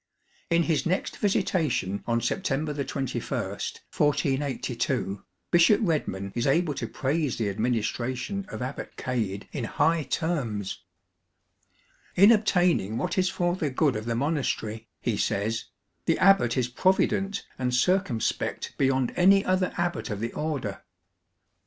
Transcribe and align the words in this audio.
In 0.49 0.63
his 0.63 0.87
next 0.87 1.17
visitation 1.17 2.03
on 2.07 2.21
September 2.21 2.73
21, 2.73 3.21
1482, 3.39 5.23
Bishop 5.51 5.79
Redman 5.83 6.31
is 6.33 6.47
able 6.47 6.73
to 6.73 6.87
praise 6.87 7.37
the 7.37 7.49
administration 7.49 8.47
of 8.49 8.63
Abbot 8.63 8.97
Cade 8.97 9.47
in 9.51 9.65
high 9.65 10.01
terms." 10.01 10.81
In 12.15 12.31
obtaining 12.31 12.97
what 12.97 13.15
is 13.19 13.29
for 13.29 13.55
the 13.55 13.69
good 13.69 13.95
of 13.95 14.05
the 14.05 14.15
monastery," 14.15 14.87
he 15.01 15.17
says," 15.17 15.65
the 16.07 16.17
abbot 16.17 16.57
is 16.57 16.67
provident 16.67 17.45
and 17.59 17.71
circumspect 17.71 18.73
beyond 18.79 19.13
any 19.15 19.45
other 19.45 19.71
abbot 19.77 20.09
of 20.09 20.19
the 20.19 20.33
Order." 20.33 20.81